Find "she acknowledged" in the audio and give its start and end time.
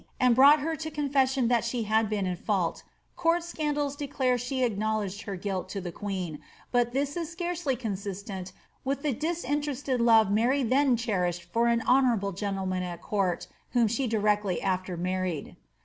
4.35-5.21